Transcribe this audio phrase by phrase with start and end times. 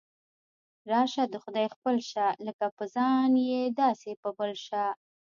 [0.91, 4.83] راشه د خدای خپل شه، لکه په ځان یې داسې په بل شه.